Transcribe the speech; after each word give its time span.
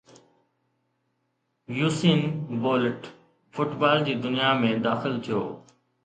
Usain 1.79 2.21
Bolt 2.63 3.05
football 3.57 4.01
جي 4.07 4.15
دنيا 4.23 4.49
۾ 4.63 4.71
داخل 4.87 5.21
ٿيو 5.29 5.43